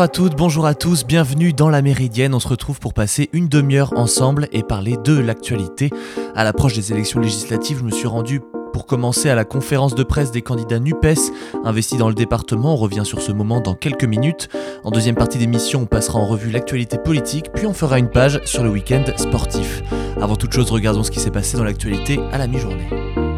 [0.00, 2.32] Bonjour à toutes, bonjour à tous, bienvenue dans la Méridienne.
[2.32, 5.90] On se retrouve pour passer une demi-heure ensemble et parler de l'actualité.
[6.34, 8.40] À l'approche des élections législatives, je me suis rendu
[8.72, 11.18] pour commencer à la conférence de presse des candidats NUPES
[11.64, 14.48] investis dans le département, on revient sur ce moment dans quelques minutes.
[14.84, 18.40] En deuxième partie d'émission, on passera en revue l'actualité politique, puis on fera une page
[18.46, 19.82] sur le week-end sportif.
[20.18, 23.29] Avant toute chose, regardons ce qui s'est passé dans l'actualité à la mi-journée.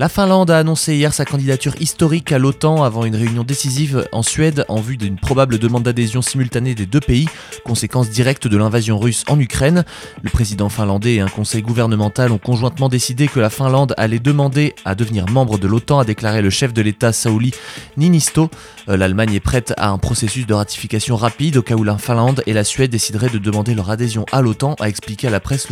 [0.00, 4.22] La Finlande a annoncé hier sa candidature historique à l'OTAN avant une réunion décisive en
[4.22, 7.28] Suède en vue d'une probable demande d'adhésion simultanée des deux pays,
[7.66, 9.84] conséquence directe de l'invasion russe en Ukraine.
[10.22, 14.74] Le président finlandais et un conseil gouvernemental ont conjointement décidé que la Finlande allait demander
[14.86, 17.52] à devenir membre de l'OTAN, a déclaré le chef de l'État Sauli
[17.98, 18.48] Ninisto.
[18.88, 22.42] Euh, L'Allemagne est prête à un processus de ratification rapide au cas où la Finlande
[22.46, 25.68] et la Suède décideraient de demander leur adhésion à l'OTAN, a expliqué à la presse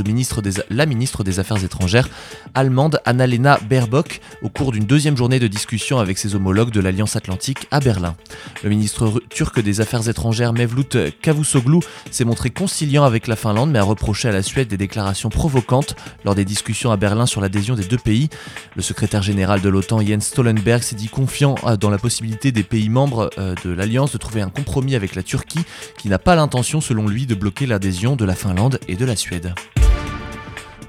[0.69, 2.11] la ministre des Affaires étrangères
[2.55, 7.17] allemande Annalena Baerbock au cours d'une deuxième journée de discussion avec ses homologues de l'Alliance
[7.17, 8.15] Atlantique à Berlin.
[8.63, 13.79] Le ministre turc des Affaires étrangères Mevlut Cavusoglu s'est montré conciliant avec la Finlande mais
[13.79, 17.75] a reproché à la Suède des déclarations provocantes lors des discussions à Berlin sur l'adhésion
[17.75, 18.29] des deux pays.
[18.77, 22.63] Le secrétaire général de l'OTAN Jens Stoltenberg s'est dit confiant euh, dans la possibilité des
[22.63, 25.65] pays membres euh, de l'Alliance de trouver un compromis avec la Turquie
[25.99, 29.17] qui n'a pas l'intention selon lui de bloquer l'adhésion de la Finlande et de la
[29.17, 29.55] Suède.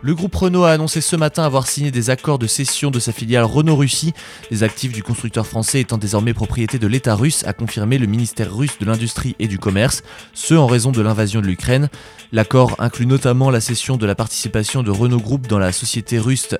[0.02, 3.12] Le groupe Renault a annoncé ce matin avoir signé des accords de cession de sa
[3.12, 4.14] filiale Renault Russie,
[4.50, 8.56] les actifs du constructeur français étant désormais propriété de l'État russe, a confirmé le ministère
[8.56, 11.90] russe de l'Industrie et du Commerce, ce en raison de l'invasion de l'Ukraine.
[12.32, 16.56] L'accord inclut notamment la cession de la participation de Renault Group dans la société russe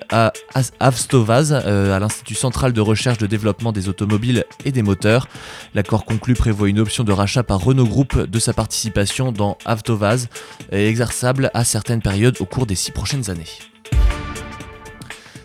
[0.78, 5.28] Avstovaz, euh, à l'Institut central de recherche de développement des automobiles et des moteurs.
[5.74, 10.28] L'accord conclu prévoit une option de rachat par Renault Group de sa participation dans Avtovaz,
[10.72, 13.29] exerçable à certaines périodes au cours des six prochaines années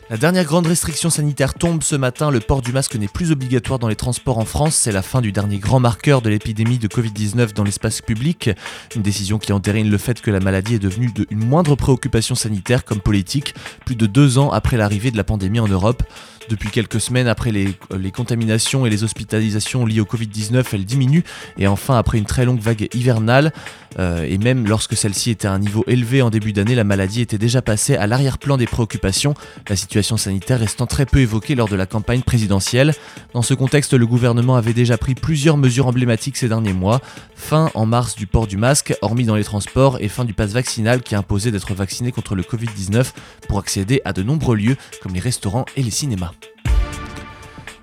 [0.07, 3.79] La dernière grande restriction sanitaire tombe ce matin, le port du masque n'est plus obligatoire
[3.79, 6.87] dans les transports en France, c'est la fin du dernier grand marqueur de l'épidémie de
[6.87, 8.51] Covid-19 dans l'espace public,
[8.95, 12.35] une décision qui entérine le fait que la maladie est devenue de une moindre préoccupation
[12.35, 16.03] sanitaire comme politique, plus de deux ans après l'arrivée de la pandémie en Europe.
[16.49, 17.75] Depuis quelques semaines, après les,
[18.11, 21.23] contaminations et les hospitalisations liées au Covid-19, elle diminue.
[21.57, 23.51] Et enfin, après une très longue vague hivernale,
[23.97, 27.21] euh, et même lorsque celle-ci était à un niveau élevé en début d'année, la maladie
[27.21, 29.33] était déjà passée à l'arrière-plan des préoccupations,
[29.69, 32.93] la situation sanitaire restant très peu évoquée lors de la campagne présidentielle.
[33.33, 37.01] Dans ce contexte, le gouvernement avait déjà pris plusieurs mesures emblématiques ces derniers mois.
[37.35, 40.51] Fin en mars du port du masque, hormis dans les transports, et fin du pass
[40.51, 43.13] vaccinal qui imposait d'être vacciné contre le Covid-19
[43.47, 46.34] pour accéder à de nombreux lieux comme les restaurants et les cinémas.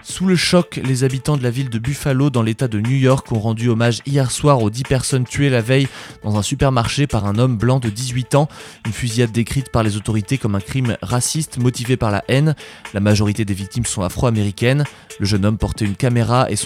[0.05, 3.31] Sous le choc, les habitants de la ville de Buffalo dans l'état de New York
[3.31, 5.87] ont rendu hommage hier soir aux 10 personnes tuées la veille
[6.25, 8.49] dans un supermarché par un homme blanc de 18 ans,
[8.85, 12.57] une fusillade décrite par les autorités comme un crime raciste motivé par la haine.
[12.95, 14.85] La majorité des victimes sont afro-américaines.
[15.21, 16.57] Le jeune homme portait une caméra et,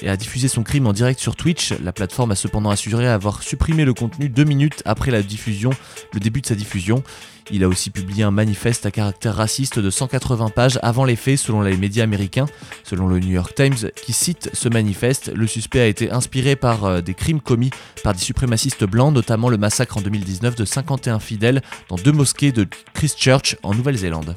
[0.00, 1.74] et a diffusé son crime en direct sur Twitch.
[1.82, 5.70] La plateforme a cependant assuré avoir supprimé le contenu deux minutes après la diffusion,
[6.14, 7.02] le début de sa diffusion.
[7.50, 11.38] Il a aussi publié un manifeste à caractère raciste de 180 pages avant les faits
[11.38, 12.46] selon les médias américains.
[12.84, 16.84] Selon le New York Times qui cite ce manifeste, le suspect a été inspiré par
[16.84, 17.70] euh, des crimes commis
[18.04, 22.52] par des suprémacistes blancs, notamment le massacre en 2019 de 51 fidèles dans deux mosquées
[22.52, 24.36] de Christchurch en Nouvelle-Zélande.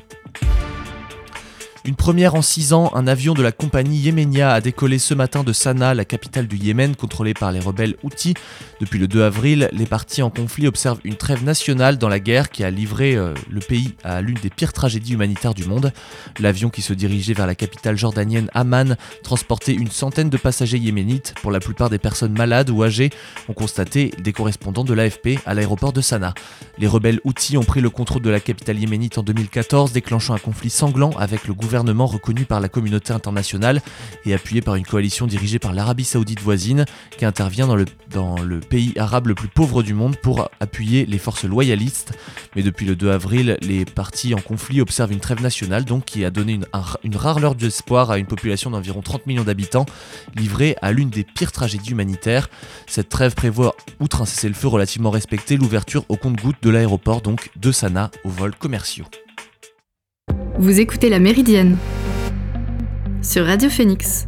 [1.83, 5.43] Une première en six ans, un avion de la compagnie Yemenia a décollé ce matin
[5.43, 8.35] de Sanaa, la capitale du Yémen, contrôlée par les rebelles Houthis.
[8.79, 12.51] Depuis le 2 avril, les partis en conflit observent une trêve nationale dans la guerre
[12.51, 15.91] qui a livré euh, le pays à l'une des pires tragédies humanitaires du monde.
[16.39, 21.33] L'avion qui se dirigeait vers la capitale jordanienne Amman transportait une centaine de passagers yéménites,
[21.41, 23.09] pour la plupart des personnes malades ou âgées,
[23.49, 26.35] ont constaté des correspondants de l'AFP à l'aéroport de Sanaa.
[26.77, 30.39] Les rebelles Houthis ont pris le contrôle de la capitale yéménite en 2014, déclenchant un
[30.39, 33.81] conflit sanglant avec le gouvernement reconnu par la communauté internationale
[34.25, 36.85] et appuyé par une coalition dirigée par l'Arabie saoudite voisine
[37.17, 41.45] qui intervient dans le, pays arabe le plus pauvre du monde pour appuyer les forces
[41.45, 42.13] loyalistes.
[42.55, 46.25] Mais depuis le 2 avril, les partis en conflit observent une trêve nationale donc qui
[46.25, 49.85] a donné une, rare lueur d'espoir à une population d'environ 30 millions d'habitants
[50.35, 52.49] livrée à l'une des pires tragédies humanitaires.
[52.87, 57.71] Cette trêve prévoit, outre un cessez-le-feu relativement respecté, l'ouverture au compte-gouttes de l'aéroport donc de
[57.71, 59.05] Sanaa aux vols commerciaux.
[60.61, 61.75] Vous écoutez La Méridienne
[63.23, 64.27] sur Radio Phoenix.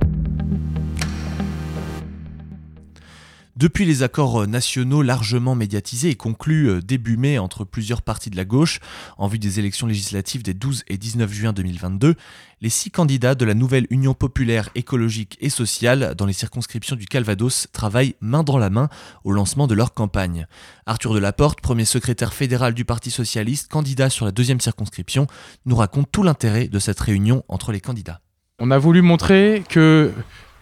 [3.55, 8.35] Depuis les accords nationaux largement médiatisés et conclus euh, début mai entre plusieurs partis de
[8.35, 8.79] la gauche
[9.19, 12.15] en vue des élections législatives des 12 et 19 juin 2022,
[12.61, 17.05] les six candidats de la nouvelle Union populaire écologique et sociale dans les circonscriptions du
[17.05, 18.89] Calvados travaillent main dans la main
[19.23, 20.47] au lancement de leur campagne.
[20.87, 25.27] Arthur Delaporte, premier secrétaire fédéral du Parti socialiste, candidat sur la deuxième circonscription,
[25.67, 28.19] nous raconte tout l'intérêt de cette réunion entre les candidats.
[28.57, 30.11] On a voulu montrer que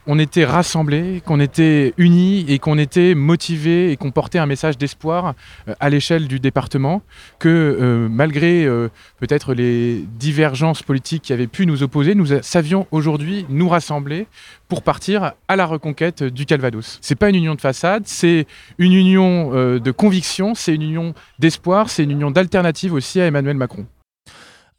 [0.07, 4.77] on était rassemblés, qu'on était unis et qu'on était motivés et qu'on portait un message
[4.77, 5.35] d'espoir
[5.67, 7.01] euh, à l'échelle du département,
[7.39, 8.89] que euh, malgré euh,
[9.19, 14.27] peut-être les divergences politiques qui avaient pu nous opposer, nous savions aujourd'hui nous rassembler
[14.67, 16.97] pour partir à la reconquête du Calvados.
[17.01, 18.47] C'est pas une union de façade, c'est
[18.77, 23.57] une union de conviction, c'est une union d'espoir, c'est une union d'alternative aussi à Emmanuel
[23.57, 23.85] Macron.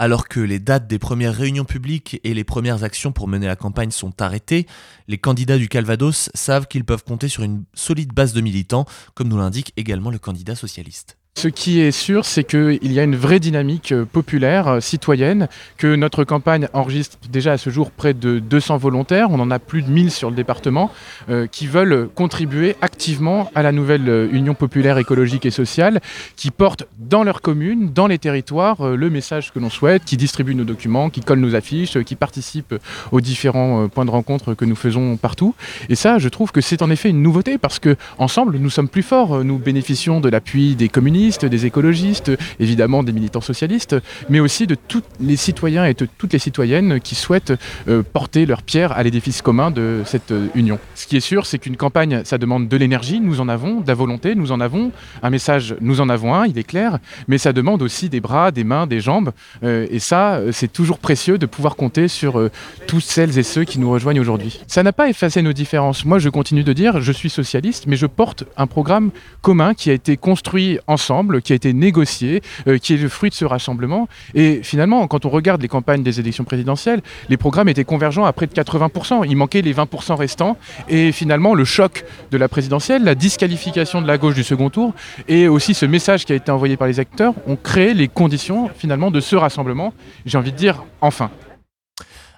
[0.03, 3.55] Alors que les dates des premières réunions publiques et les premières actions pour mener la
[3.55, 4.67] campagne sont arrêtées,
[5.07, 8.85] les candidats du Calvados savent qu'ils peuvent compter sur une solide base de militants,
[9.15, 11.19] comme nous l'indique également le candidat socialiste.
[11.35, 15.49] Ce qui est sûr, c'est qu'il y a une vraie dynamique euh, populaire, euh, citoyenne,
[15.77, 19.59] que notre campagne enregistre déjà à ce jour près de 200 volontaires, on en a
[19.59, 20.93] plus de 1000 sur le département,
[21.31, 26.01] euh, qui veulent contribuer activement à la nouvelle Union populaire écologique et sociale,
[26.37, 30.55] qui portent dans leur commune, dans les territoires, le message que l'on souhaite, qui distribuent
[30.55, 32.77] nos documents, qui collent nos affiches, qui participent
[33.11, 35.57] aux différents points de rencontre que nous faisons partout.
[35.89, 38.89] Et ça, je trouve que c'est en effet une nouveauté, parce que ensemble, nous sommes
[38.89, 43.97] plus forts, nous bénéficions de l'appui des communistes, des écologistes, évidemment des militants socialistes,
[44.29, 47.53] mais aussi de tous les citoyens et de toutes les citoyennes qui souhaitent
[47.89, 50.79] euh, porter leur pierre à l'édifice commun de cette euh, union.
[50.97, 53.89] Ce qui est sûr, c'est qu'une campagne, ça demande de l'énergie, nous en avons, de
[53.89, 54.91] la volonté, nous en avons,
[55.23, 56.99] un message, nous en avons un, il est clair,
[57.29, 59.33] mais ça demande aussi des bras, des mains, des jambes,
[59.63, 62.51] euh, et ça, c'est toujours précieux de pouvoir compter sur
[62.87, 64.61] tous celles et ceux qui nous rejoignent aujourd'hui.
[64.67, 66.05] Ça n'a pas effacé nos différences.
[66.05, 69.11] Moi, je continue de dire, je suis socialiste, mais je porte un programme
[69.41, 71.12] commun qui a été construit ensemble
[71.43, 74.09] qui a été négocié, euh, qui est le fruit de ce rassemblement.
[74.35, 78.33] Et finalement, quand on regarde les campagnes des élections présidentielles, les programmes étaient convergents à
[78.33, 79.25] près de 80%.
[79.29, 80.57] Il manquait les 20% restants.
[80.89, 84.95] Et finalement, le choc de la présidentielle, la disqualification de la gauche du second tour,
[85.29, 88.71] et aussi ce message qui a été envoyé par les acteurs, ont créé les conditions
[88.77, 89.93] finalement de ce rassemblement.
[90.27, 91.31] J'ai envie de dire enfin.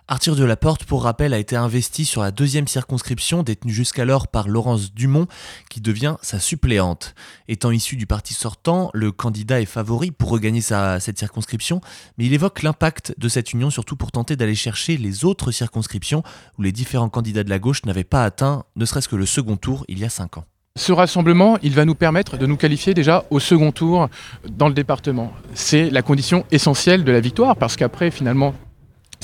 [0.06, 4.92] Arthur Delaporte, pour rappel, a été investi sur la deuxième circonscription détenue jusqu'alors par Laurence
[4.92, 5.26] Dumont,
[5.70, 7.14] qui devient sa suppléante.
[7.48, 11.80] Étant issu du parti sortant, le candidat est favori pour regagner cette circonscription,
[12.18, 16.22] mais il évoque l'impact de cette union surtout pour tenter d'aller chercher les autres circonscriptions
[16.58, 19.56] où les différents candidats de la gauche n'avaient pas atteint ne serait-ce que le second
[19.56, 20.44] tour il y a cinq ans.
[20.76, 24.08] Ce rassemblement, il va nous permettre de nous qualifier déjà au second tour
[24.50, 25.32] dans le département.
[25.54, 28.54] C'est la condition essentielle de la victoire, parce qu'après, finalement,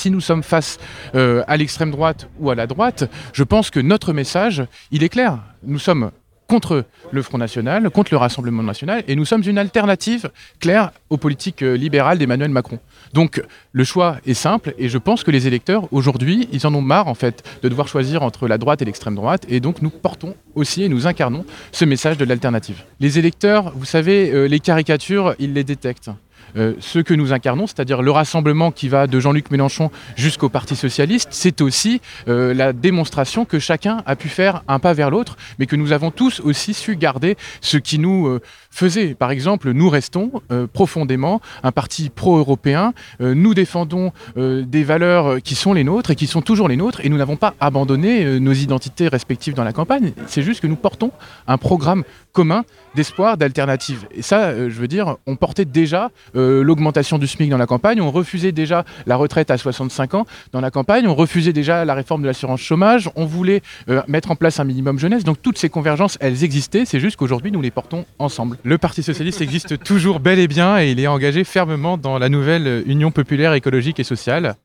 [0.00, 0.78] si nous sommes face
[1.14, 3.04] euh, à l'extrême droite ou à la droite,
[3.34, 5.38] je pense que notre message, il est clair.
[5.62, 6.10] Nous sommes
[6.48, 11.16] contre le Front National, contre le Rassemblement National, et nous sommes une alternative claire aux
[11.16, 12.80] politiques euh, libérales d'Emmanuel Macron.
[13.12, 13.40] Donc
[13.72, 17.06] le choix est simple, et je pense que les électeurs, aujourd'hui, ils en ont marre,
[17.06, 20.34] en fait, de devoir choisir entre la droite et l'extrême droite, et donc nous portons
[20.56, 22.82] aussi et nous incarnons ce message de l'alternative.
[22.98, 26.10] Les électeurs, vous savez, euh, les caricatures, ils les détectent.
[26.56, 30.76] Euh, ce que nous incarnons, c'est-à-dire le rassemblement qui va de Jean-Luc Mélenchon jusqu'au Parti
[30.76, 35.36] socialiste, c'est aussi euh, la démonstration que chacun a pu faire un pas vers l'autre,
[35.58, 39.14] mais que nous avons tous aussi su garder ce qui nous euh, faisait.
[39.14, 40.30] Par exemple, nous restons
[40.72, 46.42] profondément un parti pro-européen, nous défendons des valeurs qui sont les nôtres et qui sont
[46.42, 50.42] toujours les nôtres, et nous n'avons pas abandonné nos identités respectives dans la campagne, c'est
[50.42, 51.10] juste que nous portons
[51.46, 54.06] un programme commun d'espoir, d'alternative.
[54.12, 58.00] Et ça, je veux dire, on portait déjà euh, l'augmentation du SMIC dans la campagne,
[58.00, 61.94] on refusait déjà la retraite à 65 ans dans la campagne, on refusait déjà la
[61.94, 65.24] réforme de l'assurance chômage, on voulait euh, mettre en place un minimum jeunesse.
[65.24, 68.58] Donc toutes ces convergences, elles existaient, c'est juste qu'aujourd'hui nous les portons ensemble.
[68.64, 72.28] Le Parti socialiste existe toujours bel et bien et il est engagé fermement dans la
[72.28, 74.56] nouvelle Union populaire écologique et sociale.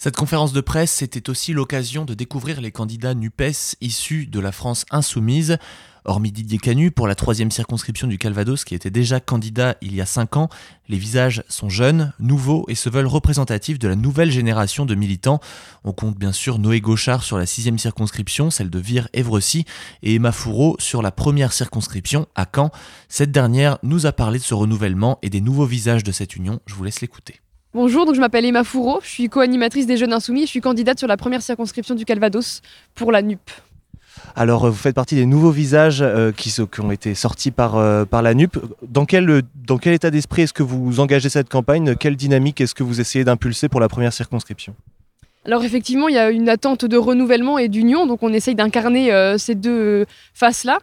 [0.00, 4.52] Cette conférence de presse, c'était aussi l'occasion de découvrir les candidats NUPES issus de la
[4.52, 5.58] France insoumise.
[6.08, 10.00] Hormis Didier Canu, pour la troisième circonscription du Calvados, qui était déjà candidat il y
[10.00, 10.48] a cinq ans,
[10.88, 15.38] les visages sont jeunes, nouveaux et se veulent représentatifs de la nouvelle génération de militants.
[15.84, 19.66] On compte bien sûr Noé Gauchard sur la sixième circonscription, celle de Vire-Évrecy,
[20.02, 22.70] et Emma Fourreau sur la première circonscription, à Caen.
[23.08, 26.60] Cette dernière nous a parlé de ce renouvellement et des nouveaux visages de cette union.
[26.66, 27.40] Je vous laisse l'écouter.
[27.74, 31.06] Bonjour, je m'appelle Emma Fourreau, je suis co-animatrice des Jeunes Insoumis je suis candidate sur
[31.06, 32.62] la première circonscription du Calvados
[32.94, 33.50] pour la NUP.
[34.36, 38.04] Alors, euh, vous faites partie des nouveaux visages euh, qui, ont été sortis par, euh,
[38.12, 38.56] la NUP.
[38.86, 39.42] Dans quel,
[39.86, 41.96] état d'esprit est-ce que vous engagez cette campagne?
[41.96, 44.74] Quelle dynamique est-ce que vous essayez d'impulser pour la première circonscription?
[45.44, 49.10] Alors effectivement, il y a une attente de renouvellement et d'union, donc on essaye d'incarner
[49.38, 50.80] ces deux faces-là.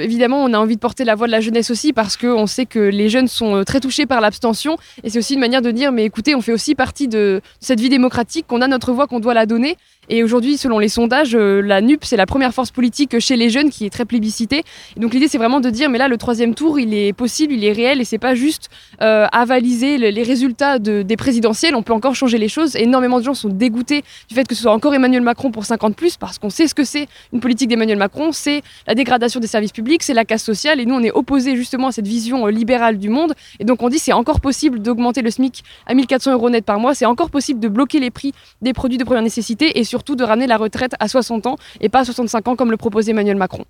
[0.00, 2.66] Évidemment, on a envie de porter la voix de la jeunesse aussi parce qu'on sait
[2.66, 5.92] que les jeunes sont très touchés par l'abstention et c'est aussi une manière de dire
[5.92, 9.20] mais écoutez, on fait aussi partie de cette vie démocratique, qu'on a notre voix, qu'on
[9.20, 9.76] doit la donner.
[10.08, 13.70] Et aujourd'hui, selon les sondages, la NUP, c'est la première force politique chez les jeunes
[13.70, 14.62] qui est très plébiscitée.
[14.96, 17.52] Et donc l'idée, c'est vraiment de dire mais là, le troisième tour, il est possible,
[17.52, 21.74] il est réel et c'est pas juste avaliser les résultats de, des présidentielles.
[21.74, 22.76] On peut encore changer les choses.
[22.76, 25.96] Énormément de gens sont dégoûtés du fait que ce soit encore Emmanuel Macron pour 50
[25.96, 29.46] plus, parce qu'on sait ce que c'est une politique d'Emmanuel Macron, c'est la dégradation des
[29.46, 32.46] services publics, c'est la casse sociale, et nous on est opposés justement à cette vision
[32.46, 35.94] euh, libérale du monde, et donc on dit c'est encore possible d'augmenter le SMIC à
[35.94, 38.32] 1400 euros net par mois, c'est encore possible de bloquer les prix
[38.62, 41.88] des produits de première nécessité, et surtout de ramener la retraite à 60 ans et
[41.88, 43.64] pas à 65 ans comme le proposait Emmanuel Macron.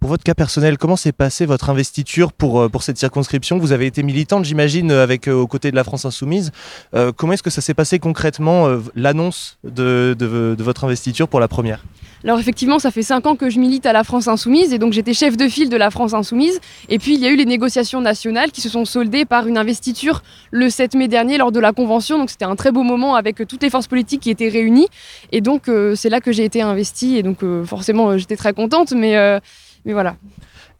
[0.00, 3.58] Pour votre cas personnel, comment s'est passée votre investiture pour, euh, pour cette circonscription?
[3.58, 6.52] Vous avez été militante, j'imagine, avec euh, aux côtés de la France Insoumise.
[6.94, 11.40] Euh, comment est-ce que ça s'est passé concrètement, l'annonce de, de, de, votre investiture pour
[11.40, 11.84] la première?
[12.22, 14.92] Alors effectivement, ça fait cinq ans que je milite à la France Insoumise et donc
[14.92, 16.60] j'étais chef de file de la France Insoumise.
[16.88, 19.58] Et puis il y a eu les négociations nationales qui se sont soldées par une
[19.58, 22.18] investiture le 7 mai dernier lors de la convention.
[22.18, 24.88] Donc c'était un très beau moment avec toutes les forces politiques qui étaient réunies.
[25.32, 28.92] Et donc c'est là que j'ai été investie et donc forcément j'étais très contente.
[28.92, 29.40] Mais
[29.84, 30.16] mais voilà.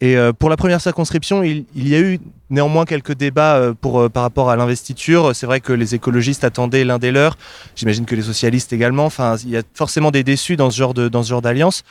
[0.01, 4.07] Et euh, pour la première circonscription, il, y a eu néanmoins quelques débats euh, euh,
[4.07, 5.35] par rapport à l'investiture.
[5.35, 7.37] C'est vrai que les écologistes attendaient l'un des leurs.
[7.75, 9.05] J'imagine que les socialistes également.
[9.05, 11.09] Enfin, il y a forcément des déçus dans ce genre de
[11.41, 11.83] d'alliance.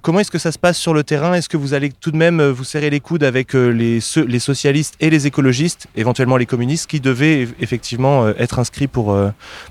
[0.00, 1.34] comment est-ce que ça se passe sur le terrain?
[1.34, 5.10] Est-ce que vous allez tout de même vous serrer les coudes avec les, socialistes et
[5.10, 9.16] les écologistes, éventuellement les communistes, qui devaient effectivement être inscrits pour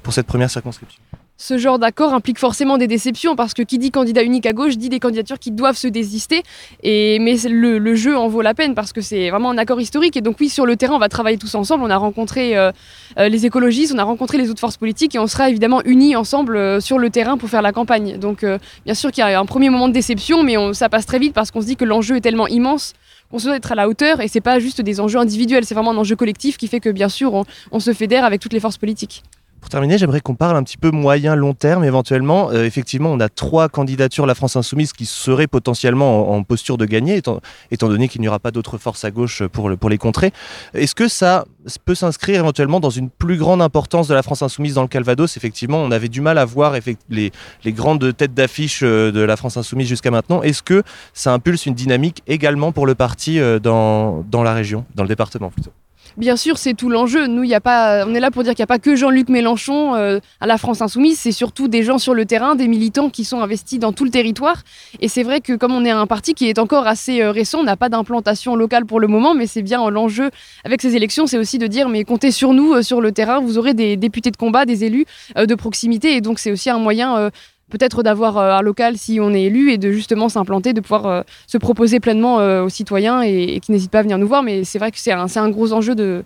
[0.09, 0.99] cette première circonscription?
[1.39, 4.77] Ce genre d'accord implique forcément des déceptions parce que qui dit candidat unique à gauche
[4.77, 6.43] dit des candidatures qui doivent se désister.
[6.83, 10.17] Et, mais le, jeu en vaut la peine parce que c'est vraiment un accord historique.
[10.17, 11.85] Et donc oui, sur le terrain, on va travailler tous ensemble.
[11.85, 12.73] On a rencontré euh,
[13.17, 16.17] euh, les écologistes, on a rencontré les autres forces politiques et on sera évidemment unis
[16.17, 18.17] ensemble euh, sur le terrain pour faire la campagne.
[18.17, 18.45] Donc
[18.85, 21.33] bien sûr qu'il y a un premier moment de déception, mais ça passe très vite
[21.33, 22.93] parce qu'on se dit que l'enjeu est tellement immense
[23.31, 25.75] qu'on se doit être à la hauteur et c'est pas juste des enjeux individuels, c'est
[25.75, 28.53] vraiment un enjeu collectif qui fait que bien sûr on, on se fédère avec toutes
[28.53, 29.23] les forces politiques.
[29.59, 32.49] Pour terminer, j'aimerais qu'on parle un petit peu moyen, long terme éventuellement.
[32.51, 36.85] Euh, effectivement, on a trois candidatures, la France Insoumise, qui seraient potentiellement en, posture de
[36.85, 37.41] gagner, étant,
[37.81, 40.31] donné qu'il n'y aura pas d'autres forces à gauche pour, le, pour les contrer.
[40.73, 41.45] Est-ce que ça
[41.85, 45.37] peut s'inscrire éventuellement dans une plus grande importance de la France Insoumise dans le Calvados?
[45.37, 46.73] Effectivement, on avait du mal à voir
[47.09, 47.31] les,
[47.63, 50.41] les grandes têtes d'affiche euh, de la France Insoumise jusqu'à maintenant.
[50.41, 55.03] Est-ce que ça impulse une dynamique également pour le parti euh, dans la région, dans
[55.03, 55.71] le département plutôt?
[56.17, 57.27] Bien sûr, c'est tout l'enjeu.
[57.27, 59.29] Nous, y a pas, on est là pour dire qu'il n'y a pas que Jean-Luc
[59.29, 63.09] Mélenchon euh, à la France Insoumise, c'est surtout des gens sur le terrain, des militants
[63.09, 64.63] qui sont investis dans tout le territoire.
[64.99, 67.59] Et c'est vrai que comme on est un parti qui est encore assez euh, récent,
[67.59, 70.31] on n'a pas d'implantation locale pour le moment, mais c'est bien l'enjeu
[70.63, 73.39] avec ces élections, c'est aussi de dire mais comptez sur nous euh, sur le terrain,
[73.39, 76.79] vous aurez des députés de combat, des élus de proximité, et donc c'est aussi un
[76.79, 77.29] moyen
[77.69, 81.05] peut-être d'avoir euh, un local si on est élu et de justement s'implanter, de pouvoir
[81.05, 84.43] euh, se proposer pleinement euh, aux citoyens et, qui n'hésitent pas à venir nous voir.
[84.43, 86.23] Mais c'est vrai que c'est un, un, gros enjeu de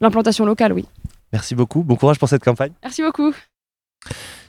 [0.00, 0.84] l'implantation locale, oui.
[1.32, 1.82] Merci beaucoup.
[1.82, 2.72] Bon courage pour cette campagne.
[2.82, 3.32] Merci beaucoup.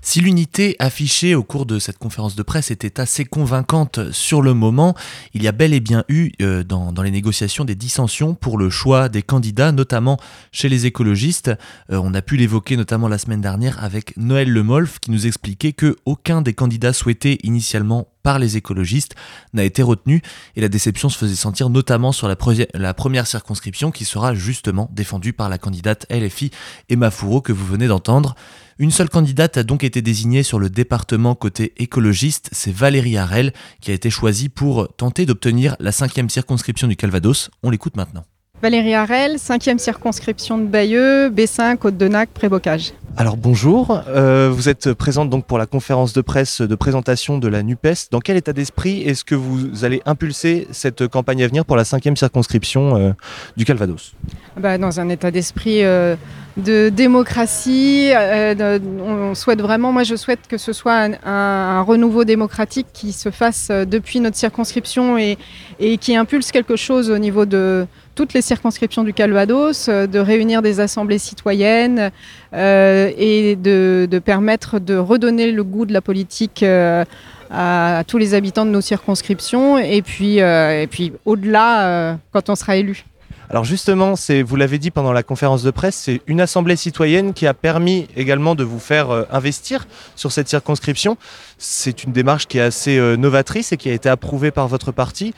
[0.08, 4.54] Si l'unité affichée au cours de cette conférence de presse était assez convaincante sur le
[4.54, 4.96] moment,
[5.34, 8.70] il y a bel et bien eu euh, dans, les négociations des dissensions pour le
[8.70, 10.18] choix des candidats, notamment
[10.54, 11.50] chez les écologistes.
[11.92, 15.74] Euh, on a pu l'évoquer notamment la semaine dernière avec Noël Lemolf qui nous expliquait
[15.74, 19.16] que aucun des candidats souhaités initialement par les écologistes
[19.54, 20.22] n'a été retenu
[20.56, 25.34] et la déception se faisait sentir notamment sur la, première circonscription qui sera justement défendue
[25.34, 26.52] par la candidate LFI
[26.90, 28.36] Emma Fourreau que vous venez d'entendre.
[28.80, 33.52] Une seule candidate a donc été désignée sur le département côté écologiste, c'est Valérie Harel,
[33.82, 37.50] qui a été choisie pour tenter d'obtenir la cinquième circonscription du Calvados.
[37.64, 38.24] On l'écoute maintenant.
[38.60, 42.92] Valérie Harel, cinquième circonscription de Bayeux, B5, Côte-de-Nac, Prébocage.
[43.16, 47.48] Alors bonjour, euh, vous êtes présente donc pour la conférence de presse de présentation de
[47.48, 48.10] la NUPES.
[48.10, 51.86] Dans quel état d'esprit est-ce que vous allez impulser cette campagne à venir pour la
[51.86, 53.12] cinquième circonscription euh,
[53.58, 54.14] du Calvados?
[54.60, 56.16] Bah, Dans un état d'esprit euh,
[56.58, 58.10] de démocratie.
[58.16, 63.70] on souhaite vraiment, moi je souhaite que ce soit un, renouveau démocratique qui se fasse
[63.70, 65.38] depuis notre circonscription et,
[65.80, 67.86] et qui impulse quelque chose au niveau de
[68.18, 72.10] toutes les circonscriptions du Calvados, euh, de réunir des assemblées citoyennes
[72.54, 77.06] euh, et de, permettre de redonner le goût de la politique euh,
[77.52, 82.76] à, tous les habitants de nos circonscriptions et puis, et puis au-delà quand on sera
[82.76, 83.06] élu.
[83.50, 87.48] Alors justement, vous l'avez dit pendant la conférence de presse, c'est une assemblée citoyenne qui
[87.48, 91.18] a permis également de vous faire investir sur cette circonscription.
[91.58, 95.34] C'est une démarche qui est assez novatrice et qui a été approuvée par votre parti.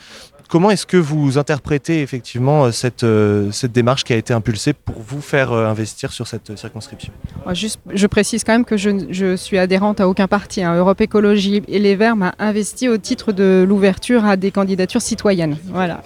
[0.48, 3.06] Comment est-ce que vous interprétez effectivement cette,
[3.52, 7.12] cette démarche qui a été impulsée pour vous faire investir sur cette circonscription?
[7.52, 10.64] Je précise quand même que je, je suis adhérente à aucun parti.
[10.64, 10.74] Hein.
[10.74, 15.56] Europe Écologie et Les Verts m'a investi au titre de l'ouverture à des candidatures citoyennes.
[15.66, 16.02] Voilà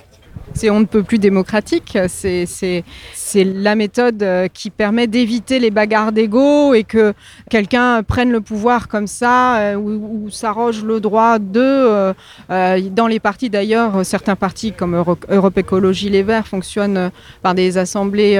[0.54, 1.98] c'est on ne peut plus démocratique.
[2.08, 2.84] C'est
[3.44, 7.14] la méthode euh, qui permet d'éviter les bagarres d'ego et que
[7.50, 12.14] quelqu'un prenne le pouvoir comme ça euh, ou, s'arroge le droit de.
[12.50, 17.10] Euh, dans les partis d'ailleurs, certains partis comme Europe Écologie Les Verts fonctionnent
[17.42, 18.36] par des assemblées,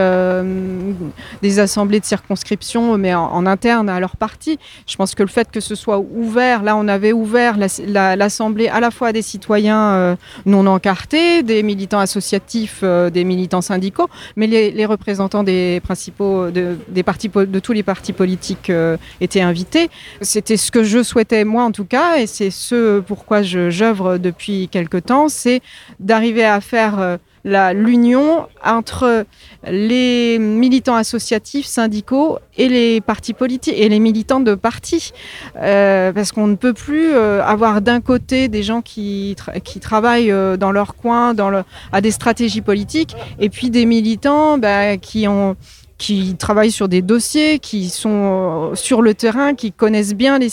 [1.42, 4.59] des assemblées de circonscription, mais en, interne à leur parti.
[4.87, 8.80] Je pense que le fait que ce soit ouvert, là on avait ouvert l'assemblée à
[8.80, 10.16] la fois des citoyens
[10.47, 16.76] non encartés, des militants associatifs euh, des militants syndicaux, mais les, représentants des principaux de,
[16.88, 19.90] des partis de tous les partis politiques euh, étaient invités.
[20.20, 24.68] C'était ce que je souhaitais moi en tout cas, et c'est ce pourquoi j'œuvre depuis
[24.68, 25.61] quelque temps, c'est
[25.99, 29.27] d'arriver à faire euh, l'union entre
[29.67, 35.13] les militants associatifs, syndicaux et les partis politiques et les militants de partis.
[35.57, 40.33] Euh, parce qu'on ne peut plus euh, avoir d'un côté des gens qui, qui travaillent
[40.33, 44.97] euh, dans leur coin, dans le, à des stratégies politiques, et puis des militants bah,
[44.97, 45.57] qui ont
[46.04, 50.49] qui travaillent sur des dossiers, qui sont euh, sur le terrain, qui connaissent bien les,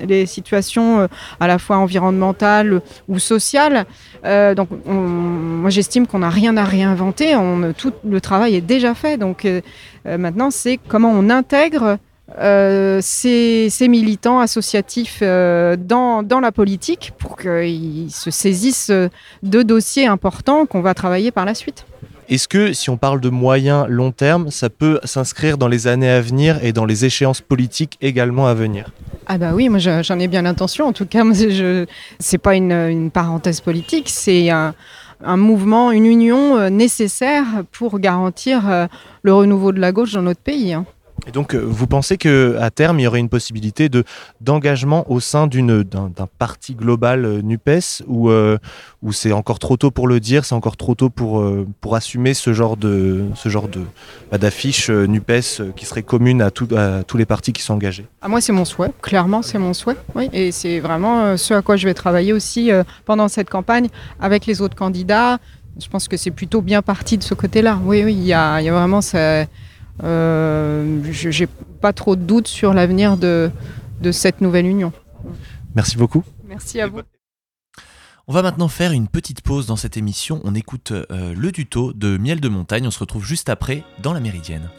[0.00, 1.06] les situations euh,
[1.38, 3.86] à la fois environnementales ou sociales.
[4.24, 7.36] Euh, donc, moi, j'estime qu'on n'a rien à réinventer.
[7.78, 9.16] Tout le travail est déjà fait.
[9.16, 9.46] Donc,
[10.04, 11.98] maintenant, c'est comment on intègre
[13.00, 18.90] ces, militants associatifs dans, la politique pour qu'ils se saisissent
[19.42, 21.84] de dossiers importants qu'on va travailler par la suite.
[22.28, 26.08] Est-ce que si on parle de moyen long terme, ça peut s'inscrire dans les années
[26.08, 28.90] à venir et dans les échéances politiques également à venir?
[29.26, 30.86] Ah bah oui, moi j'en ai bien l'intention.
[30.86, 31.86] En tout cas, ce
[32.32, 34.74] n'est pas une, parenthèse politique, c'est un,
[35.36, 38.86] mouvement, une union euh, nécessaire pour garantir euh,
[39.22, 40.76] le renouveau de la gauche dans notre pays.
[41.26, 44.04] Et donc, euh, vous pensez qu'à terme, il y aurait une possibilité de,
[44.40, 48.58] d'engagement au sein d'une, d'un, parti global euh, NUPES ou euh,
[49.10, 51.44] c'est encore trop tôt pour le dire, c'est encore trop tôt pour,
[51.80, 53.80] pour assumer ce genre, de, ce genre de,
[54.30, 58.06] bah, d'affiche NUPES qui serait commune à, à, tous les partis qui sont engagés?
[58.20, 58.90] À ah, Moi, c'est mon souhait.
[59.02, 59.96] Clairement, c'est mon souhait.
[60.14, 60.30] Oui.
[60.32, 62.70] Et c'est vraiment ce à quoi je vais travailler aussi
[63.04, 63.88] pendant cette campagne
[64.20, 65.38] avec les autres candidats.
[65.80, 67.78] Je pense que c'est plutôt bien parti de ce côté-là.
[67.84, 69.00] Oui, oui, il y a, y a vraiment...
[69.00, 69.44] Ça, euh,
[70.00, 71.48] je n'ai
[71.80, 73.50] pas trop de doutes sur l'avenir de,
[74.00, 74.92] de cette nouvelle union.
[75.74, 76.24] Merci beaucoup.
[76.46, 77.00] Merci à vous.
[78.26, 80.40] On va maintenant faire une petite pause dans cette émission.
[80.44, 82.86] On écoute euh, le tuto de Miel de Montagne.
[82.86, 84.70] On se retrouve juste après dans la Méridienne.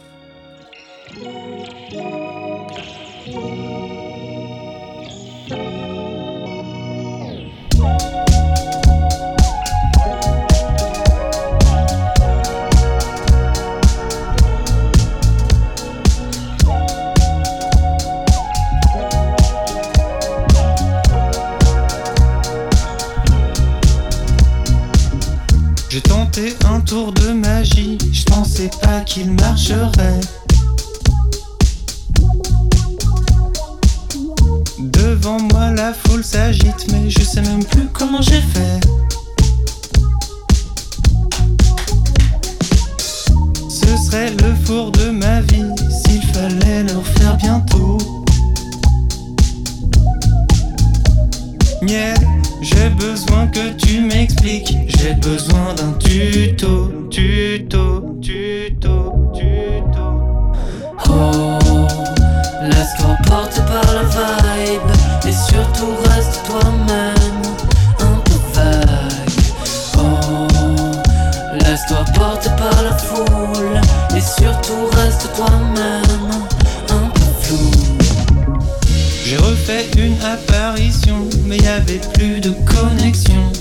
[81.45, 83.52] Mais y avait plus de connexion.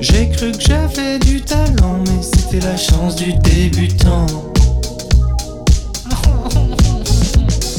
[0.00, 4.26] J'ai cru que j'avais du talent, mais c'était la chance du débutant.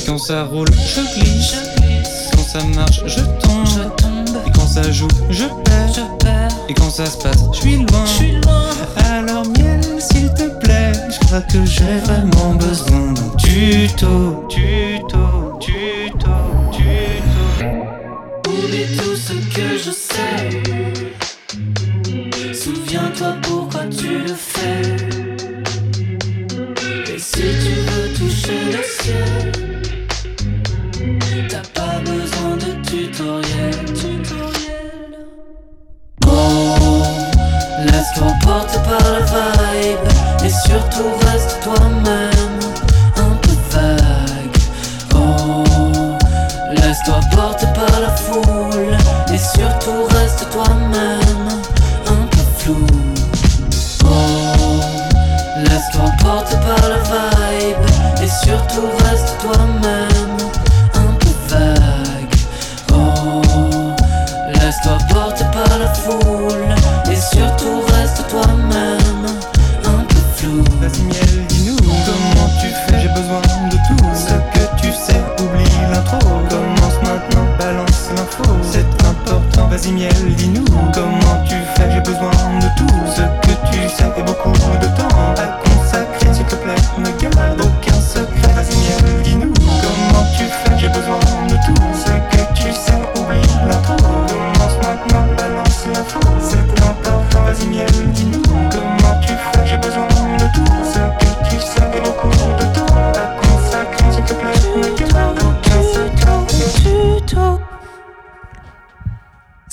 [0.06, 1.56] Quand ça roule, je glisse.
[2.32, 3.91] Quand ça marche, je tombe.
[4.45, 6.49] Et quand ça joue, je perds.
[6.69, 8.06] Et quand ça se passe, je suis loin.
[9.13, 16.35] Alors miel, s'il te plaît, je crois que j'ai vraiment besoin d'un tuto, tuto, tuto,
[16.71, 17.45] tuto.
[18.49, 20.49] Oublie tout ce que je sais.
[22.53, 24.81] Souviens-toi pourquoi tu le fais.
[27.13, 29.61] Et si tu veux toucher le ciel,
[38.21, 42.60] T'emporte par la vibe Et surtout reste toi-même
[43.17, 44.57] Un peu vague.
[45.15, 45.63] Oh
[46.71, 48.95] Laisse-toi porter par la foule
[49.34, 51.20] Et surtout reste toi-même.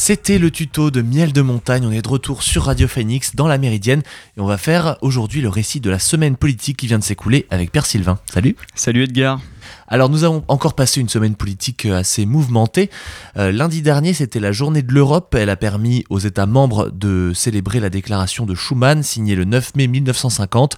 [0.08, 1.84] C'était le tuto de Miel de Montagne.
[1.84, 4.00] On est de retour sur Radio Phoenix dans la Méridienne
[4.38, 7.44] et on va faire aujourd'hui le récit de la semaine politique qui vient de s'écouler
[7.50, 8.18] avec Père Sylvain.
[8.24, 8.56] Salut.
[8.74, 9.38] Salut Edgar.
[9.88, 12.90] Alors nous avons encore passé une semaine politique euh, assez mouvementée.
[13.36, 15.34] Euh, lundi dernier, c'était la journée de l'Europe.
[15.38, 19.76] Elle a permis aux États membres de célébrer la déclaration de Schuman, signée le 9
[19.76, 20.76] mai 1950.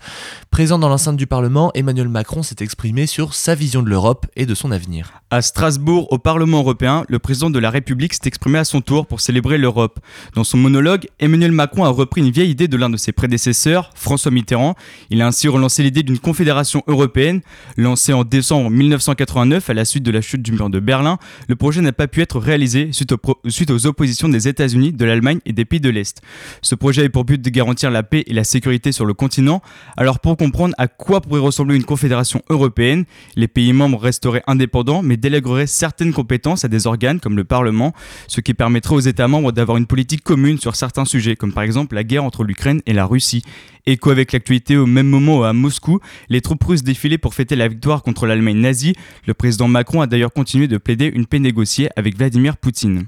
[0.50, 4.46] Présent dans l'enceinte du Parlement, Emmanuel Macron s'est exprimé sur sa vision de l'Europe et
[4.46, 5.12] de son avenir.
[5.30, 9.06] À Strasbourg, au Parlement européen, le président de la République s'est exprimé à son tour
[9.06, 10.00] pour célébrer l'Europe.
[10.34, 13.90] Dans son monologue, Emmanuel Macron a repris une vieille idée de l'un de ses prédécesseurs,
[13.94, 14.74] François Mitterrand.
[15.08, 17.42] Il a ainsi relancé l'idée d'une confédération européenne.
[17.76, 21.56] Lancée en décembre 1989 à la suite de la chute du mur de Berlin, le
[21.56, 25.64] projet n'a pas pu être réalisé suite, aux oppositions des États-Unis, de l'Allemagne et des
[25.64, 26.22] pays de l'Est.
[26.62, 29.62] Ce projet a pour but de garantir la paix et la sécurité sur le continent.
[29.96, 33.04] Alors pour comprendre à quoi pourrait ressembler une confédération européenne,
[33.36, 37.92] les pays membres resteraient indépendants mais délègueraient certaines compétences à des organes comme le Parlement,
[38.28, 41.64] ce qui permettrait aux États membres d'avoir une politique commune sur certains sujets, comme par
[41.64, 43.42] exemple la guerre entre l'Ukraine et la Russie.
[43.86, 47.68] Écho avec l'actualité au même moment à Moscou, les troupes russes défilaient pour fêter la
[47.68, 48.94] victoire contre l'Allemagne nazie.
[49.26, 53.06] Le président Macron a d'ailleurs continué de plaider une paix négociée avec Vladimir Poutine.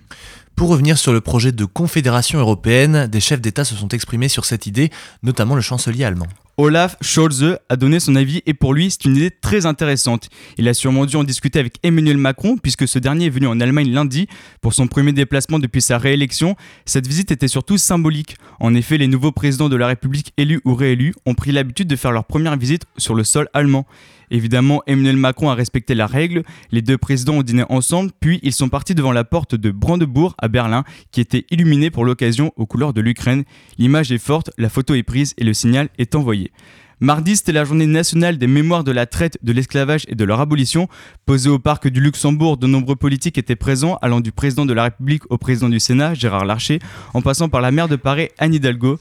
[0.57, 4.45] Pour revenir sur le projet de confédération européenne, des chefs d'État se sont exprimés sur
[4.45, 4.91] cette idée,
[5.23, 6.29] notamment le chancelier allemand.
[6.59, 10.29] Olaf Scholz a donné son avis et pour lui c'est une idée très intéressante.
[10.59, 13.59] Il a sûrement dû en discuter avec Emmanuel Macron puisque ce dernier est venu en
[13.59, 14.27] Allemagne lundi
[14.61, 16.55] pour son premier déplacement depuis sa réélection.
[16.85, 18.37] Cette visite était surtout symbolique.
[18.61, 21.97] En effet, les nouveaux présidents de la République élus ou réélus ont pris l'habitude de
[21.97, 23.87] faire leur première visite sur le sol allemand.
[24.33, 26.43] Évidemment, Emmanuel Macron a respecté la règle.
[26.71, 30.35] Les deux présidents ont dîné ensemble, puis ils sont partis devant la porte de Brandebourg
[30.39, 33.45] à Berlin, qui était illuminée pour l'occasion aux couleurs de l'Ukraine.
[33.77, 36.51] L'image est forte, la photo est prise et le signal est envoyé.
[36.99, 40.41] Mardi, c'était la journée nationale des mémoires de la traite, de l'esclavage et de leur
[40.41, 40.89] abolition.
[41.27, 44.85] Posée au parc du Luxembourg, de nombreux politiques étaient présents, allant du président de la
[44.85, 46.79] République au président du Sénat, Gérard Larcher,
[47.13, 48.99] en passant par la maire de Paris, Anne Hidalgo.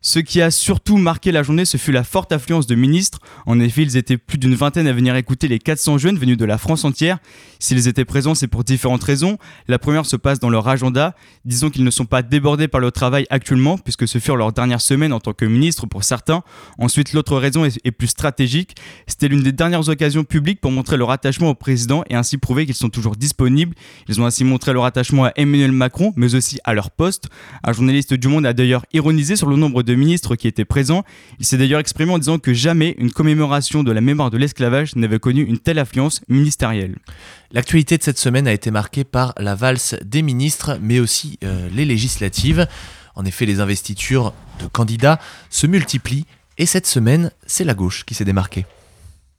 [0.00, 3.18] Ce qui a surtout marqué la journée, ce fut la forte affluence de ministres.
[3.46, 6.44] En effet, ils étaient plus d'une vingtaine à venir écouter les 400 jeunes venus de
[6.44, 7.18] la France entière.
[7.58, 9.38] S'ils étaient présents, c'est pour différentes raisons.
[9.66, 11.16] La première se passe dans leur agenda.
[11.44, 14.80] Disons qu'ils ne sont pas débordés par le travail actuellement, puisque ce furent leurs dernières
[14.80, 16.42] semaines en tant que ministres pour certains.
[16.78, 18.76] Ensuite, l'autre raison est, plus stratégique.
[19.08, 22.66] C'était l'une des dernières occasions publiques pour montrer leur attachement au président et ainsi prouver
[22.66, 23.74] qu'ils sont toujours disponibles.
[24.08, 27.28] Ils ont ainsi montré leur attachement à Emmanuel Macron, mais aussi à leur poste.
[27.64, 31.04] Un journaliste du Monde a d'ailleurs ironisé sur le nombre de ministres qui étaient présents.
[31.38, 34.96] Il s'est d'ailleurs exprimé en disant que jamais une commémoration de la mémoire de l'esclavage
[34.96, 36.96] n'avait connu une telle affluence ministérielle.
[37.52, 41.68] L'actualité de cette semaine a été marquée par la valse des ministres, mais aussi euh,
[41.74, 42.66] les législatives.
[43.14, 45.18] En effet, les investitures de candidats
[45.50, 46.26] se multiplient
[46.58, 48.66] et cette semaine, c'est la gauche qui s'est démarquée.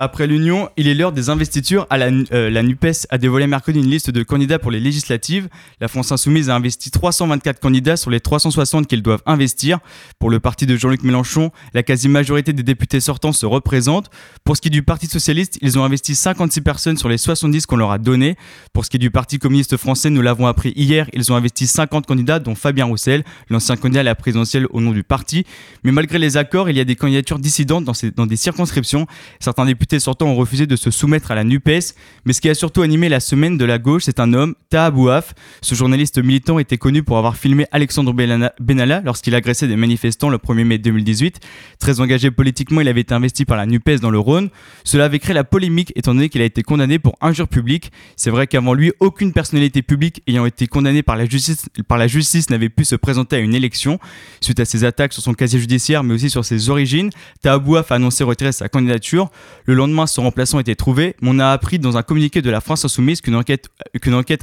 [0.02, 1.86] Après l'Union, il est l'heure des investitures.
[1.92, 5.50] La, euh, NUPES a dévoilé mercredi une liste de candidats pour les législatives.
[5.82, 9.80] La France Insoumise a investi 324 candidats sur les 360 qu'ils doivent investir.
[10.18, 14.10] Pour le parti de Jean-Luc Mélenchon, la quasi-majorité des députés sortants se représentent.
[14.46, 17.66] Pour ce qui est du Parti Socialiste, ils ont investi 56 personnes sur les 70
[17.66, 18.38] qu'on leur a données.
[18.72, 21.68] Pour ce qui est du Parti communiste français, nous l'avons appris hier, ils ont investi
[21.68, 25.44] 50 candidats, dont Fabien Roussel, l'ancien candidat à la présidentielle au nom du parti.
[25.84, 29.06] Mais malgré les accords, il y a des candidatures dissidentes dans, dans des circonscriptions.
[29.42, 31.96] Certains députés députés sortants ont refusé de se soumettre à la NUPES.
[32.26, 34.92] Mais ce qui a surtout animé la semaine de la gauche, c'est un homme, Taha
[34.92, 35.34] Bouaf.
[35.62, 40.38] Ce journaliste militant était connu pour avoir filmé Alexandre Benalla lorsqu'il agressait des manifestants le
[40.38, 41.40] 1er mai 2018.
[41.80, 44.50] Très engagé politiquement, il avait été investi par la NUPES dans le Rhône.
[44.84, 47.92] Cela avait créé la polémique étant donné qu'il a été condamné pour injure publique.
[48.16, 51.66] C'est vrai qu'avant lui, aucune personnalité publique ayant été condamnée par la justice,
[52.06, 53.98] justice n'avait pu se présenter à une élection.
[54.40, 57.10] Suite à ces attaques sur son casier judiciaire, mais aussi sur ses origines,
[57.42, 59.32] Tahabouaf a annoncé retirer sa candidature.
[59.66, 62.62] Le lendemain, son remplaçant été trouvé, mais on a appris dans un communiqué de la
[62.62, 63.70] France Insoumise qu'une enquête,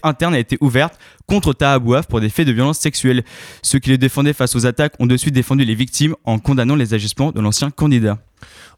[0.03, 3.23] interne a été ouverte contre Tahabouaf pour des faits de violence sexuelle.
[3.63, 6.75] Ceux qui le défendaient face aux attaques ont de suite défendu les victimes en condamnant
[6.75, 8.19] les agissements de l'ancien candidat.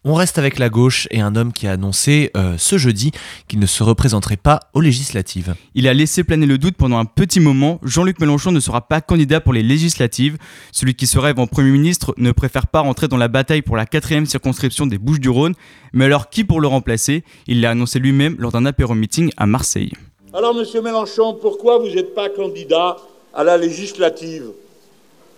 [0.04, 3.10] On reste avec la gauche et un homme qui a annoncé euh, ce jeudi
[3.48, 5.56] qu'il ne se représenterait pas aux législatives.
[5.74, 7.80] Il a laissé planer le doute pendant un petit moment.
[7.82, 10.38] Jean-Luc Mélenchon ne sera pas candidat pour les législatives.
[10.70, 13.76] Celui qui se rêve en Premier ministre ne préfère pas rentrer dans la bataille pour
[13.76, 15.54] la quatrième circonscription des Bouches-du-Rhône.
[15.92, 17.24] Mais alors qui pour le remplacer?
[17.48, 19.92] Il l'a annoncé lui-même lors d'un apéro-meeting à Marseille.
[20.32, 22.98] Alors, monsieur Mélenchon, pourquoi vous n'êtes pas candidat
[23.34, 24.44] à la législative?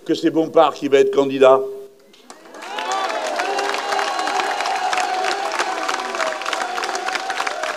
[0.05, 1.61] Que c'est Bompard qui va être candidat?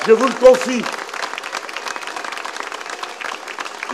[0.06, 0.82] Je vous le confie.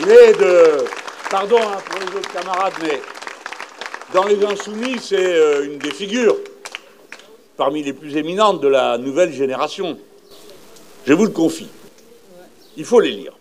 [0.02, 0.86] Il est de.
[1.30, 3.00] Pardon hein, pour les autres camarades, mais
[4.14, 6.36] dans les Insoumis, c'est euh, une des figures
[7.58, 10.00] parmi les plus éminentes de la nouvelle génération.
[11.06, 11.70] Je vous le confie.
[12.76, 13.39] Il faut les lire.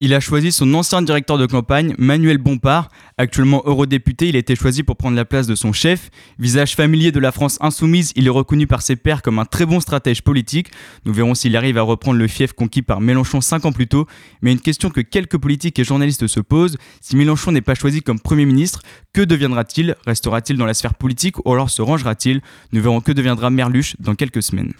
[0.00, 2.88] Il a choisi son ancien directeur de campagne, Manuel Bompard.
[3.16, 6.10] Actuellement eurodéputé, il a été choisi pour prendre la place de son chef.
[6.38, 9.66] Visage familier de la France insoumise, il est reconnu par ses pairs comme un très
[9.66, 10.68] bon stratège politique.
[11.04, 14.06] Nous verrons s'il arrive à reprendre le fief conquis par Mélenchon cinq ans plus tôt.
[14.40, 18.00] Mais une question que quelques politiques et journalistes se posent, si Mélenchon n'est pas choisi
[18.00, 18.82] comme Premier ministre,
[19.12, 19.96] que deviendra-t-il?
[20.06, 22.40] Restera-t-il dans la sphère politique ou alors se rangera-t-il?
[22.70, 24.74] Nous verrons que deviendra Merluche dans quelques semaines.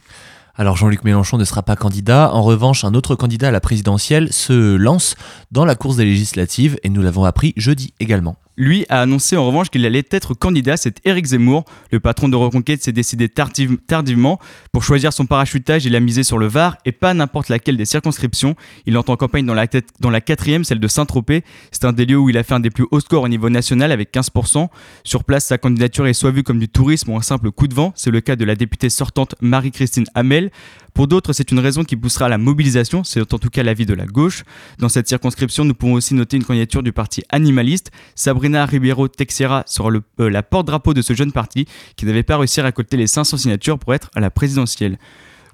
[0.60, 2.32] Alors Jean-Luc Mélenchon ne sera pas candidat.
[2.32, 5.14] En revanche, un autre candidat à la présidentielle se lance
[5.52, 8.34] dans la course des législatives et nous l'avons appris jeudi également.
[8.58, 11.64] Lui a annoncé en revanche qu'il allait être candidat, c'est Éric Zemmour.
[11.92, 14.40] Le patron de Reconquête s'est décidé tardivement.
[14.72, 17.84] Pour choisir son parachutage, il a misé sur le Var et pas n'importe laquelle des
[17.84, 18.56] circonscriptions.
[18.84, 19.68] Il entre en campagne dans la,
[20.00, 21.44] dans la quatrième, celle de Saint-Tropez.
[21.70, 23.48] C'est un des lieux où il a fait un des plus hauts scores au niveau
[23.48, 24.66] national avec 15%.
[25.04, 27.74] Sur place, sa candidature est soit vue comme du tourisme ou un simple coup de
[27.74, 27.92] vent.
[27.94, 30.50] C'est le cas de la députée sortante Marie-Christine Hamel.
[30.98, 33.86] Pour d'autres, c'est une raison qui poussera à la mobilisation, c'est en tout cas l'avis
[33.86, 34.42] de la gauche.
[34.80, 37.92] Dans cette circonscription, nous pouvons aussi noter une candidature du parti animaliste.
[38.16, 42.58] Sabrina Ribeiro Texera sera euh, la porte-drapeau de ce jeune parti qui n'avait pas réussi
[42.58, 44.98] à récolter les 500 signatures pour être à la présidentielle.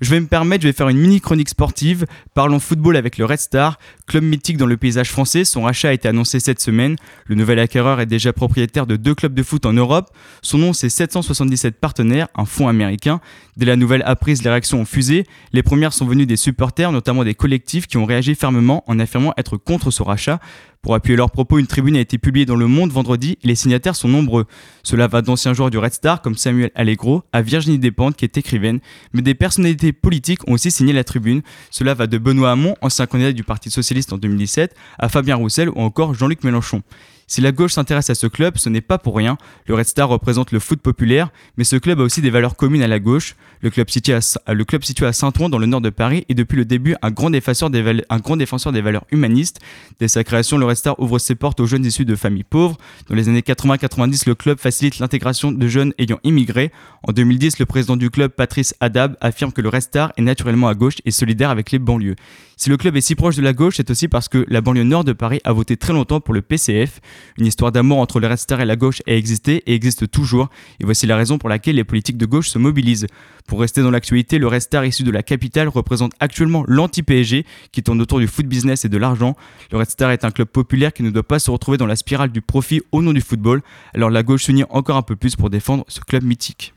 [0.00, 2.07] Je vais me permettre, je vais faire une mini chronique sportive.
[2.35, 5.44] Parlons football avec le Red Star, club mythique dans le paysage français.
[5.44, 6.96] Son rachat a été annoncé cette semaine.
[7.26, 10.11] Le nouvel acquéreur est déjà propriétaire de deux clubs de foot en Europe.
[10.42, 13.20] Son nom, c'est 777 partenaires, un fonds américain.
[13.57, 15.26] Dès la nouvelle apprise, les réactions ont fusé.
[15.52, 19.33] Les premières sont venues des supporters, notamment des collectifs qui ont réagi fermement en affirmant
[19.37, 20.40] être contre ce rachat.
[20.85, 23.55] Pour appuyer leurs propos, une tribune a été publiée dans Le Monde vendredi et les
[23.55, 24.44] signataires sont nombreux.
[24.83, 28.37] Cela va d'anciens joueurs du Red Star comme Samuel Allegro à Virginie Despentes qui est
[28.37, 28.81] écrivaine,
[29.14, 31.40] mais des personnalités politiques ont aussi signé la tribune.
[31.70, 35.70] Cela va de Benoît Hamon, ancien candidat du Parti Socialiste en 2017, à Fabien Roussel
[35.70, 36.83] ou encore Jean-Luc Mélenchon.
[37.27, 39.39] Si la gauche s'intéresse à ce club, ce n'est pas pour rien.
[39.67, 42.83] Le Red Star représente le foot populaire, mais ce club a aussi des valeurs communes
[42.83, 43.35] à la gauche.
[43.61, 47.11] Le club situé à, Saint-Ouen, dans le nord de Paris, est depuis le début un
[47.11, 49.61] grand, défenseur des, un grand défenseur des valeurs humanistes.
[49.99, 52.77] Dès sa création, le Red Star ouvre ses portes aux jeunes issus de familles pauvres.
[53.09, 56.73] Dans les années 80-90, le club facilite l'intégration de jeunes ayant immigré.
[57.03, 60.69] En 2010, le président du club, Patrice Adab, affirme que le Red Star est naturellement
[60.69, 62.17] à gauche et solidaire avec les banlieues.
[62.57, 64.85] Si le club est si proche de la gauche, c'est aussi parce que la banlieue
[64.85, 67.01] nord de Paris a voté très longtemps pour le PCF.
[67.38, 70.50] Une histoire d'amour entre le Red Star et la gauche a existé et existe toujours.
[70.81, 73.07] Et voici la raison pour laquelle les politiques de gauche se mobilisent.
[73.46, 77.83] Pour rester dans l'actualité, le Red Star issu de la capitale représente actuellement l'anti-PSG qui
[77.83, 79.37] tourne autour du foot business et de l'argent.
[79.70, 81.96] Le Red Star est un club populaire qui ne doit pas se retrouver dans la
[81.96, 83.62] spirale du profit au nom du football.
[83.94, 86.74] Alors la gauche s'unit encore un peu plus pour défendre ce club mythique.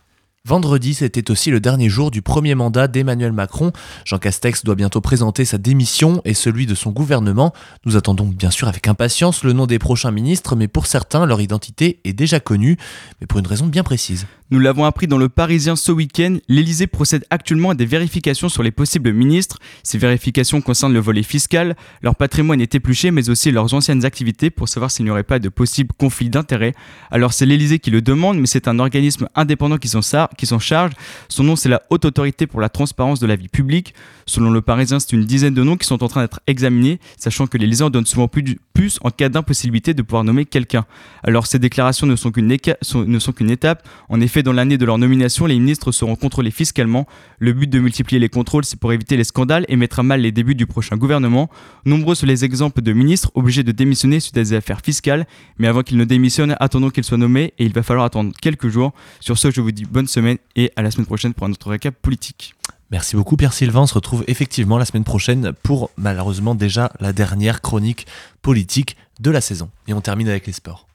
[0.48, 3.74] Vendredi, c'était aussi le dernier jour du premier mandat d'Emmanuel Macron.
[4.06, 7.52] Jean Castex doit bientôt présenter sa démission et celui de son gouvernement.
[7.84, 11.42] Nous attendons bien sûr avec impatience le nom des prochains ministres, mais pour certains, leur
[11.42, 12.78] identité est déjà connue,
[13.20, 14.26] mais pour une raison bien précise.
[14.50, 18.64] Nous l'avons appris dans le Parisien ce week-end, l'Elysée procède actuellement à des vérifications sur
[18.64, 19.58] les possibles ministres.
[19.84, 24.50] Ces vérifications concernent le volet fiscal, leur patrimoine est épluché, mais aussi leurs anciennes activités
[24.50, 26.74] pour savoir s'il n'y aurait pas de possible conflit d'intérêts.
[27.12, 30.94] Alors c'est l'Elysée qui le demande, mais c'est un organisme indépendant qui s'en charge.
[31.28, 33.94] Son nom c'est la Haute Autorité pour la Transparence de la Vie Publique.
[34.28, 37.48] Selon le Parisien, c'est une dizaine de noms qui sont en train d'être examinés, sachant
[37.48, 40.86] que l'Elysée en donne souvent plus, plus en cas d'impossibilité de pouvoir nommer quelqu'un.
[41.24, 43.88] Alors ces déclarations ne sont qu'une étape.
[44.08, 47.06] En effet, dans l'année de leur nomination, les ministres seront contrôlés fiscalement.
[47.40, 50.22] Le but de multiplier les contrôles, c'est pour éviter les scandales et mettre à mal
[50.22, 51.50] les débuts du prochain gouvernement.
[51.86, 55.28] Nombreux sont les exemples de ministres obligés de démissionner suite à des affaires fiscales.
[55.58, 58.70] Mais avant qu'ils ne démissionnent, attendons qu'ils soient nommés et il va falloir attendre quelques
[58.70, 58.94] jours.
[59.20, 61.70] Sur ce, je vous dis bonne semaine et à la semaine prochaine pour un autre
[61.70, 62.56] récap politique.
[62.90, 67.12] Merci beaucoup Pierre Sylvain, on se retrouve effectivement la semaine prochaine pour malheureusement déjà la
[67.12, 68.08] dernière chronique
[68.42, 69.70] politique de la saison.
[69.88, 70.88] Et on termine avec les sports.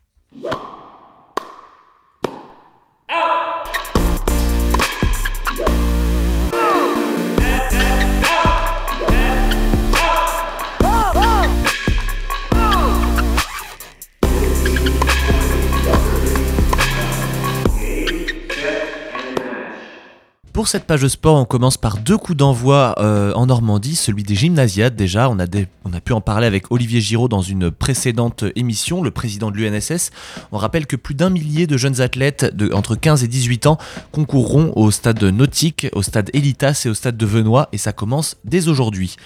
[20.62, 24.22] Pour cette page de sport, on commence par deux coups d'envoi euh, en Normandie, celui
[24.22, 25.28] des gymnasiades déjà.
[25.28, 29.56] On a, pu en parler avec Olivier Giraud dans une précédente émission, le président de
[29.56, 30.12] l'UNSS.
[30.52, 33.76] On rappelle que plus d'un millier de jeunes athlètes de, entre 15 et 18 ans
[34.12, 38.36] concourront au stade nautique, au stade Elitas et au stade de Venoy, et ça commence
[38.44, 39.16] dès aujourd'hui.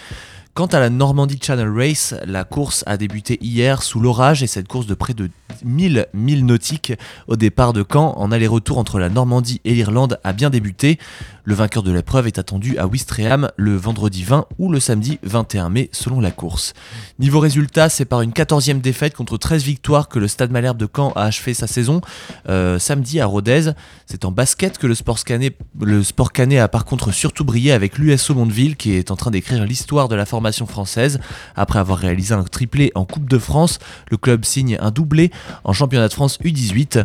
[0.57, 4.67] Quant à la Normandie Channel Race, la course a débuté hier sous l'orage et cette
[4.67, 5.29] course de près de
[5.63, 6.95] 1000 milles nautiques
[7.29, 10.99] au départ de Caen en aller-retour entre la Normandie et l'Irlande a bien débuté.
[11.49, 15.69] Le vainqueur de l'épreuve est attendu à Ouistreham le vendredi 20 ou le samedi 21
[15.69, 16.75] mai selon la course.
[17.21, 20.89] Niveau résultat, c'est par une 14e défaite contre 13 victoires que le Stade Malherbe de
[20.93, 22.01] Caen a achevé sa saison.
[22.49, 23.71] Euh, samedi à Rodez,
[24.07, 27.71] c'est en basket que le sport canet, le sport canet a par contre surtout brillé
[27.71, 31.21] avec l'USO Mondeville qui est en train d'écrire l'histoire de la formation française.
[31.55, 33.79] Après avoir réalisé un triplé en Coupe de France,
[34.11, 35.31] le club signe un doublé
[35.63, 37.05] en championnat de France U18.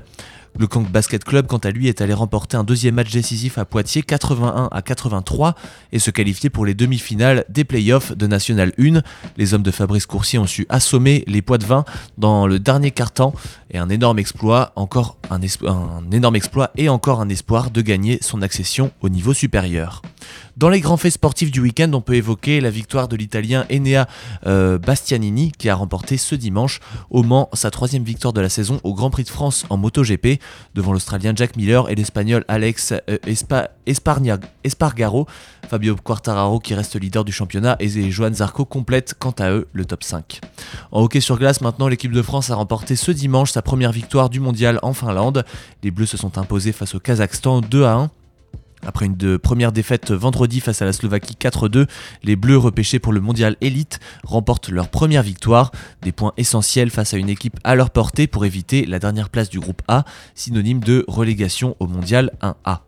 [0.59, 3.65] Le Caen Basket Club, quant à lui, est allé remporter un deuxième match décisif à
[3.65, 5.55] Poitiers, 81 à 83,
[5.91, 9.01] et se qualifier pour les demi-finales des playoffs de National 1.
[9.37, 11.85] Les hommes de Fabrice Coursier ont su assommer les poids de vin
[12.17, 13.33] dans le dernier quart-temps,
[13.71, 15.39] et un énorme exploit, encore un
[16.11, 20.01] énorme exploit et encore un espoir de gagner son accession au niveau supérieur.
[20.57, 24.05] Dans les grands faits sportifs du week-end, on peut évoquer la victoire de l'Italien Enea
[24.45, 28.79] euh, Bastianini qui a remporté ce dimanche au Mans sa troisième victoire de la saison
[28.83, 30.40] au Grand Prix de France en MotoGP
[30.75, 33.17] devant l'Australien Jack Miller et l'Espagnol Alex euh,
[33.85, 35.27] Espargaro.
[35.69, 39.85] Fabio Quartararo qui reste leader du championnat et Johan Zarco complète quant à eux le
[39.85, 40.41] top 5.
[40.91, 44.29] En hockey sur glace maintenant, l'équipe de France a remporté ce dimanche sa première victoire
[44.29, 45.45] du mondial en Finlande.
[45.83, 48.11] Les Bleus se sont imposés face au Kazakhstan 2 à 1.
[48.85, 51.87] Après une première défaite vendredi face à la Slovaquie 4-2,
[52.23, 57.13] les Bleus repêchés pour le mondial élite remportent leur première victoire, des points essentiels face
[57.13, 60.79] à une équipe à leur portée pour éviter la dernière place du groupe A, synonyme
[60.79, 62.79] de relégation au mondial 1A.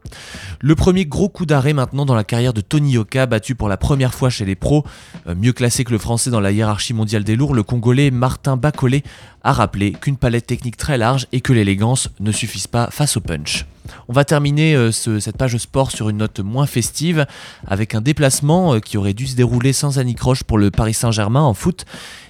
[0.60, 3.78] Le premier gros coup d'arrêt maintenant dans la carrière de Tony Yoka, battu pour la
[3.78, 4.84] première fois chez les pros,
[5.28, 8.58] Euh, mieux classé que le français dans la hiérarchie mondiale des lourds, le congolais Martin
[8.58, 9.04] Bacolé
[9.44, 13.22] a rappelé qu'une palette technique très large et que l'élégance ne suffisent pas face au
[13.22, 13.66] punch.
[14.08, 17.26] On va terminer euh, ce- cette page sport sur une note moins festive
[17.68, 21.42] avec un déplacement euh, qui aurait dû se dérouler sans anicroche pour le Paris Saint-Germain
[21.42, 21.86] en foot.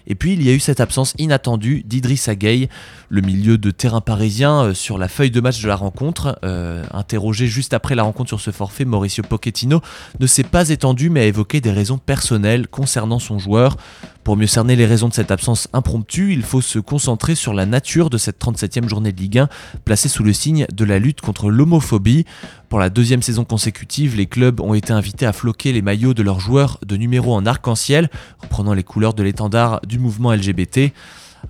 [0.08, 2.70] Et puis il y a eu cette absence inattendue d'Idrissa Gueye,
[3.10, 6.40] le milieu de terrain parisien, euh, sur la feuille de match de la rencontre.
[6.44, 9.82] Euh, interrogé juste après la rencontre sur ce forfait, Mauricio Pochettino
[10.20, 13.78] ne s'est pas étendu mais a évoqué des raisons personnelles concernant son joueur.
[14.24, 17.66] Pour mieux cerner les raisons de cette absence impromptue, il faut se concentrer sur la
[17.66, 19.50] nature de cette 37e journée de Ligue 1,
[19.84, 22.26] placée sous le signe de la lutte contre l'homophobie.
[22.74, 26.24] Pour la deuxième saison consécutive, les clubs ont été invités à floquer les maillots de
[26.24, 28.10] leurs joueurs de numéros en arc-en-ciel,
[28.40, 30.92] reprenant les couleurs de l'étendard du mouvement LGBT.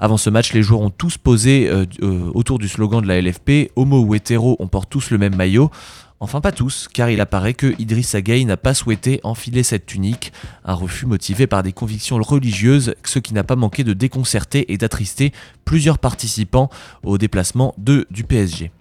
[0.01, 3.21] Avant ce match, les joueurs ont tous posé euh, euh, autour du slogan de la
[3.21, 5.71] LFP Homo ou hétéro, on porte tous le même maillot.
[6.19, 10.33] Enfin pas tous, car il apparaît que Idriss Gueye n'a pas souhaité enfiler cette tunique,
[10.65, 14.77] un refus motivé par des convictions religieuses, ce qui n'a pas manqué de déconcerter et
[14.77, 15.31] d'attrister
[15.63, 16.69] plusieurs participants
[17.01, 18.73] au déplacement de, du PSG.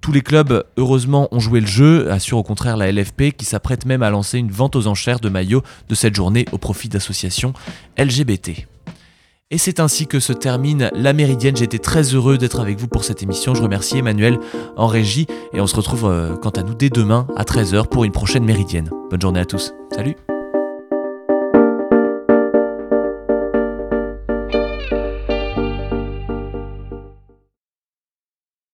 [0.00, 3.86] Tous les clubs, heureusement, ont joué le jeu, assure au contraire la LFP, qui s'apprête
[3.86, 7.52] même à lancer une vente aux enchères de maillots de cette journée au profit d'associations
[7.98, 8.66] LGBT.
[9.50, 11.56] Et c'est ainsi que se termine la Méridienne.
[11.62, 13.54] Été très heureux d'être avec vous pour cette émission.
[13.54, 14.38] Je remercie Emmanuel
[14.76, 18.04] en régie et on se retrouve euh, quant à nous dès demain à 13h pour
[18.04, 18.90] une prochaine Méridienne.
[19.10, 19.72] Bonne journée à tous.
[19.90, 20.16] Salut